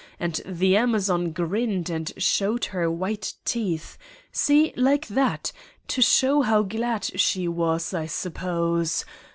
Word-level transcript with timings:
And 0.19 0.41
the 0.47 0.75
Amazon 0.77 1.31
grinned 1.31 1.87
and 1.91 2.11
showed 2.17 2.65
her 2.73 2.89
white 2.89 3.35
teeth—see, 3.45 4.73
like 4.75 5.05
that—to 5.09 6.01
show 6.01 6.41
how 6.41 6.63
glad 6.63 7.03
she 7.21 7.47
was, 7.47 7.93
I 7.93 8.07
suppose. 8.07 9.05